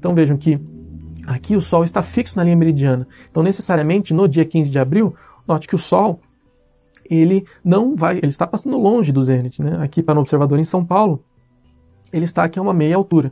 Então 0.00 0.14
vejam 0.14 0.34
que 0.38 0.58
aqui 1.26 1.54
o 1.54 1.60
Sol 1.60 1.84
está 1.84 2.02
fixo 2.02 2.38
na 2.38 2.42
linha 2.42 2.56
meridiana. 2.56 3.06
Então 3.30 3.42
necessariamente 3.42 4.14
no 4.14 4.26
dia 4.26 4.46
15 4.46 4.70
de 4.70 4.78
abril, 4.78 5.14
note 5.46 5.68
que 5.68 5.74
o 5.74 5.78
Sol 5.78 6.18
ele 7.08 7.44
não 7.62 7.94
vai, 7.94 8.16
ele 8.16 8.28
está 8.28 8.46
passando 8.46 8.78
longe 8.78 9.12
do 9.12 9.22
zênite, 9.22 9.62
né? 9.62 9.76
Aqui 9.82 10.02
para 10.02 10.18
o 10.18 10.22
observador 10.22 10.58
em 10.58 10.64
São 10.64 10.82
Paulo, 10.82 11.22
ele 12.10 12.24
está 12.24 12.44
aqui 12.44 12.58
a 12.58 12.62
uma 12.62 12.72
meia 12.72 12.96
altura. 12.96 13.30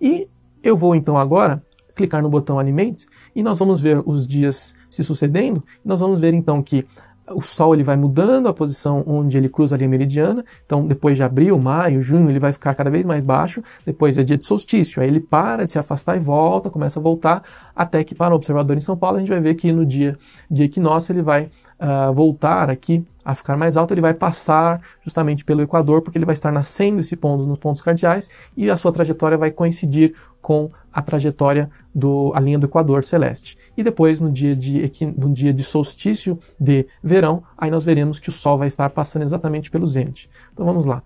E 0.00 0.28
eu 0.62 0.76
vou 0.76 0.94
então 0.94 1.16
agora 1.16 1.60
clicar 1.96 2.22
no 2.22 2.28
botão 2.28 2.58
Alimentos 2.58 3.08
e 3.34 3.42
nós 3.42 3.58
vamos 3.58 3.80
ver 3.80 4.00
os 4.06 4.28
dias 4.28 4.76
se 4.88 5.02
sucedendo. 5.02 5.64
Nós 5.84 5.98
vamos 5.98 6.20
ver 6.20 6.34
então 6.34 6.62
que 6.62 6.86
o 7.30 7.40
Sol 7.40 7.74
ele 7.74 7.82
vai 7.82 7.96
mudando 7.96 8.48
a 8.48 8.54
posição 8.54 9.02
onde 9.06 9.36
ele 9.36 9.48
cruza 9.48 9.74
a 9.74 9.78
linha 9.78 9.88
meridiana. 9.88 10.44
Então, 10.64 10.86
depois 10.86 11.16
de 11.16 11.22
abril, 11.22 11.58
maio, 11.58 12.00
junho, 12.00 12.30
ele 12.30 12.38
vai 12.38 12.52
ficar 12.52 12.74
cada 12.74 12.90
vez 12.90 13.04
mais 13.04 13.24
baixo. 13.24 13.62
Depois 13.84 14.16
é 14.16 14.24
dia 14.24 14.38
de 14.38 14.46
solstício. 14.46 15.02
Aí 15.02 15.08
ele 15.08 15.20
para 15.20 15.64
de 15.64 15.70
se 15.70 15.78
afastar 15.78 16.16
e 16.16 16.20
volta, 16.20 16.70
começa 16.70 17.00
a 17.00 17.02
voltar, 17.02 17.42
até 17.74 18.04
que 18.04 18.14
para 18.14 18.32
o 18.32 18.36
observador 18.36 18.76
em 18.76 18.80
São 18.80 18.96
Paulo 18.96 19.16
a 19.16 19.20
gente 19.20 19.28
vai 19.28 19.40
ver 19.40 19.54
que 19.54 19.72
no 19.72 19.84
dia 19.84 20.18
de 20.50 20.64
equinócio 20.64 21.12
ele 21.12 21.22
vai 21.22 21.50
uh, 21.80 22.12
voltar 22.12 22.70
aqui 22.70 23.04
a 23.24 23.34
ficar 23.34 23.56
mais 23.56 23.76
alto, 23.76 23.92
ele 23.92 24.00
vai 24.00 24.14
passar 24.14 24.80
justamente 25.02 25.44
pelo 25.44 25.60
Equador, 25.60 26.00
porque 26.00 26.16
ele 26.16 26.24
vai 26.24 26.32
estar 26.32 26.52
nascendo 26.52 27.00
e 27.00 27.04
se 27.04 27.16
pondo 27.16 27.44
nos 27.44 27.58
pontos 27.58 27.82
cardeais 27.82 28.30
e 28.56 28.70
a 28.70 28.76
sua 28.76 28.92
trajetória 28.92 29.36
vai 29.36 29.50
coincidir 29.50 30.14
com 30.40 30.70
a 30.92 31.02
trajetória 31.02 31.68
do 31.92 32.30
a 32.36 32.40
linha 32.40 32.58
do 32.58 32.66
Equador 32.66 33.02
celeste. 33.02 33.58
E 33.76 33.82
depois, 33.82 34.20
no 34.20 34.30
dia 34.30 34.54
de, 34.54 34.90
no 35.16 35.32
dia 35.32 35.52
de 35.52 35.64
solstício 35.64 36.38
de 36.58 36.86
verão, 37.02 37.42
aí 37.58 37.68
nós 37.68 37.84
veremos 37.84 38.20
que 38.20 38.28
o 38.28 38.32
Sol 38.32 38.56
vai 38.56 38.68
estar 38.68 38.88
passando 38.90 39.22
exatamente 39.22 39.72
pelo 39.72 39.88
zênite. 39.88 40.30
Então 40.52 40.64
vamos 40.64 40.84
lá. 40.84 41.02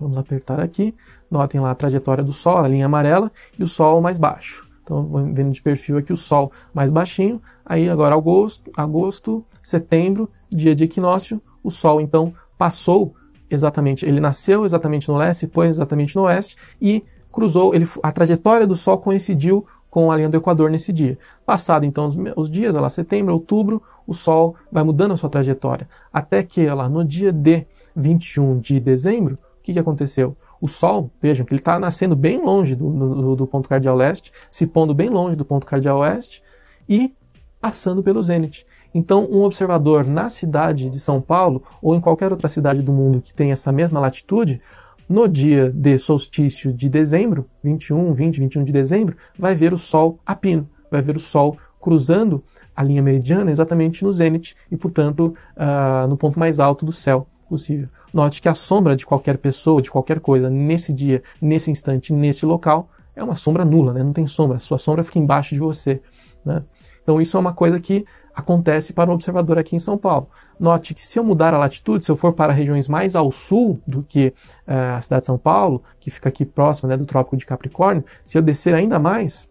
Vamos 0.00 0.16
apertar 0.16 0.58
aqui. 0.58 0.94
Notem 1.30 1.60
lá 1.60 1.70
a 1.70 1.74
trajetória 1.74 2.24
do 2.24 2.32
Sol, 2.32 2.58
a 2.58 2.68
linha 2.68 2.86
amarela, 2.86 3.30
e 3.58 3.62
o 3.62 3.68
Sol 3.68 4.00
mais 4.00 4.18
baixo. 4.18 4.65
Então, 4.86 5.04
vendo 5.34 5.50
de 5.50 5.60
perfil 5.60 5.98
aqui 5.98 6.12
o 6.12 6.16
Sol 6.16 6.52
mais 6.72 6.92
baixinho. 6.92 7.42
Aí 7.64 7.90
agora 7.90 8.14
agosto, 8.14 8.70
agosto, 8.76 9.44
setembro, 9.60 10.30
dia 10.48 10.76
de 10.76 10.84
equinócio, 10.84 11.42
o 11.62 11.72
Sol 11.72 12.00
então 12.00 12.32
passou 12.56 13.12
exatamente, 13.50 14.06
ele 14.06 14.20
nasceu 14.20 14.64
exatamente 14.64 15.08
no 15.08 15.16
leste, 15.16 15.48
pôs 15.48 15.68
exatamente 15.68 16.14
no 16.14 16.22
oeste 16.22 16.56
e 16.80 17.04
cruzou, 17.32 17.74
ele, 17.74 17.86
a 18.00 18.12
trajetória 18.12 18.64
do 18.64 18.76
Sol 18.76 18.98
coincidiu 18.98 19.66
com 19.90 20.12
a 20.12 20.16
linha 20.16 20.28
do 20.28 20.36
Equador 20.36 20.70
nesse 20.70 20.92
dia. 20.92 21.18
Passado 21.44 21.84
então 21.84 22.06
os, 22.06 22.16
os 22.36 22.48
dias, 22.48 22.72
lá 22.76 22.88
setembro, 22.88 23.34
outubro, 23.34 23.82
o 24.06 24.14
Sol 24.14 24.54
vai 24.70 24.84
mudando 24.84 25.12
a 25.12 25.16
sua 25.16 25.28
trajetória, 25.28 25.88
até 26.12 26.44
que 26.44 26.64
lá 26.68 26.88
no 26.88 27.04
dia 27.04 27.32
de 27.32 27.66
21 27.96 28.60
de 28.60 28.78
dezembro, 28.78 29.34
o 29.34 29.62
que, 29.64 29.72
que 29.72 29.78
aconteceu? 29.80 30.36
O 30.66 30.68
Sol, 30.68 31.12
vejam 31.22 31.46
que 31.46 31.52
ele 31.52 31.60
está 31.60 31.78
nascendo 31.78 32.16
bem 32.16 32.44
longe 32.44 32.74
do, 32.74 32.90
do, 32.90 33.36
do 33.36 33.46
ponto 33.46 33.68
cardeal 33.68 33.94
leste, 33.94 34.32
se 34.50 34.66
pondo 34.66 34.92
bem 34.92 35.08
longe 35.08 35.36
do 35.36 35.44
ponto 35.44 35.64
cardeal 35.64 35.98
oeste 35.98 36.42
e 36.88 37.14
passando 37.60 38.02
pelo 38.02 38.20
zênite. 38.20 38.66
Então, 38.92 39.28
um 39.30 39.42
observador 39.42 40.04
na 40.04 40.28
cidade 40.28 40.90
de 40.90 40.98
São 40.98 41.20
Paulo 41.20 41.62
ou 41.80 41.94
em 41.94 42.00
qualquer 42.00 42.32
outra 42.32 42.48
cidade 42.48 42.82
do 42.82 42.92
mundo 42.92 43.20
que 43.20 43.32
tenha 43.32 43.52
essa 43.52 43.70
mesma 43.70 44.00
latitude, 44.00 44.60
no 45.08 45.28
dia 45.28 45.70
de 45.70 46.00
solstício 46.00 46.72
de 46.72 46.88
dezembro, 46.88 47.48
21, 47.62 48.12
20, 48.12 48.40
21 48.40 48.64
de 48.64 48.72
dezembro, 48.72 49.16
vai 49.38 49.54
ver 49.54 49.72
o 49.72 49.78
Sol 49.78 50.18
a 50.26 50.34
pino, 50.34 50.68
vai 50.90 51.00
ver 51.00 51.14
o 51.14 51.20
Sol 51.20 51.56
cruzando 51.80 52.42
a 52.74 52.82
linha 52.82 53.00
meridiana 53.02 53.52
exatamente 53.52 54.02
no 54.02 54.10
zênite 54.10 54.56
e, 54.68 54.76
portanto, 54.76 55.32
uh, 55.56 56.08
no 56.08 56.16
ponto 56.16 56.40
mais 56.40 56.58
alto 56.58 56.84
do 56.84 56.90
céu 56.90 57.28
possível. 57.46 57.88
Note 58.12 58.42
que 58.42 58.48
a 58.48 58.54
sombra 58.54 58.96
de 58.96 59.06
qualquer 59.06 59.38
pessoa, 59.38 59.82
de 59.82 59.90
qualquer 59.90 60.20
coisa, 60.20 60.50
nesse 60.50 60.92
dia, 60.92 61.22
nesse 61.40 61.70
instante, 61.70 62.12
nesse 62.12 62.44
local, 62.44 62.88
é 63.14 63.24
uma 63.24 63.34
sombra 63.34 63.64
nula, 63.64 63.92
né? 63.92 64.02
não 64.02 64.12
tem 64.12 64.26
sombra, 64.26 64.58
sua 64.58 64.78
sombra 64.78 65.02
fica 65.02 65.18
embaixo 65.18 65.54
de 65.54 65.60
você. 65.60 66.00
Né? 66.44 66.62
Então 67.02 67.20
isso 67.20 67.36
é 67.36 67.40
uma 67.40 67.54
coisa 67.54 67.80
que 67.80 68.04
acontece 68.34 68.92
para 68.92 69.10
um 69.10 69.14
observador 69.14 69.58
aqui 69.58 69.74
em 69.74 69.78
São 69.78 69.96
Paulo. 69.96 70.28
Note 70.60 70.92
que 70.92 71.04
se 71.04 71.18
eu 71.18 71.24
mudar 71.24 71.54
a 71.54 71.58
latitude, 71.58 72.04
se 72.04 72.10
eu 72.10 72.16
for 72.16 72.34
para 72.34 72.52
regiões 72.52 72.86
mais 72.86 73.16
ao 73.16 73.30
sul 73.32 73.80
do 73.86 74.02
que 74.02 74.34
uh, 74.68 74.96
a 74.96 75.02
cidade 75.02 75.20
de 75.20 75.26
São 75.26 75.38
Paulo, 75.38 75.82
que 75.98 76.10
fica 76.10 76.28
aqui 76.28 76.44
próximo 76.44 76.88
né, 76.88 76.96
do 76.96 77.06
Trópico 77.06 77.36
de 77.36 77.46
Capricórnio, 77.46 78.04
se 78.24 78.36
eu 78.36 78.42
descer 78.42 78.74
ainda 78.74 78.98
mais, 78.98 79.50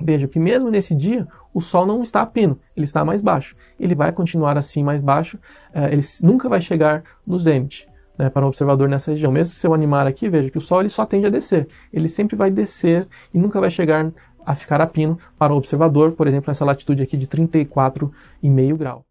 veja 0.00 0.28
que 0.28 0.38
mesmo 0.38 0.70
nesse 0.70 0.94
dia 0.94 1.26
o 1.52 1.60
Sol 1.60 1.86
não 1.86 2.02
está 2.02 2.22
a 2.22 2.26
pino, 2.26 2.58
ele 2.76 2.84
está 2.84 3.04
mais 3.04 3.22
baixo. 3.22 3.56
Ele 3.78 3.94
vai 3.94 4.12
continuar 4.12 4.58
assim 4.58 4.82
mais 4.82 5.02
baixo, 5.02 5.38
uh, 5.74 5.86
ele 5.90 6.02
nunca 6.22 6.48
vai 6.48 6.60
chegar 6.60 7.02
no 7.26 7.38
zênite. 7.38 7.88
Né, 8.18 8.30
para 8.30 8.46
um 8.46 8.48
observador 8.48 8.88
nessa 8.88 9.10
região. 9.10 9.30
Mesmo 9.30 9.52
se 9.52 9.66
eu 9.66 9.74
animar 9.74 10.06
aqui, 10.06 10.26
veja 10.30 10.50
que 10.50 10.56
o 10.56 10.60
Sol 10.60 10.80
ele 10.80 10.88
só 10.88 11.04
tende 11.04 11.26
a 11.26 11.30
descer. 11.30 11.68
Ele 11.92 12.08
sempre 12.08 12.34
vai 12.34 12.50
descer 12.50 13.06
e 13.32 13.38
nunca 13.38 13.60
vai 13.60 13.70
chegar 13.70 14.10
a 14.46 14.54
ficar 14.54 14.80
a 14.80 14.86
pino 14.86 15.18
para 15.38 15.52
o 15.52 15.56
observador, 15.56 16.12
por 16.12 16.26
exemplo, 16.26 16.48
nessa 16.48 16.64
latitude 16.64 17.02
aqui 17.02 17.14
de 17.14 17.26
34,5 17.26 18.76
grau. 18.76 19.04